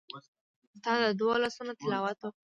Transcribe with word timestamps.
ستا 0.77 0.91
د 1.03 1.05
دوو 1.19 1.41
لاسونو 1.43 1.73
تلاوت 1.81 2.17
وکړ 2.21 2.39